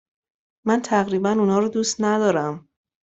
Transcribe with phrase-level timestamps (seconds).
[0.65, 2.69] من تقریبا آنها را دوست ندارم.